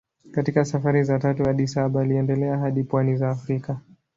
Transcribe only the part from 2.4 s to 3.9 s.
hadi pwani za Afrika.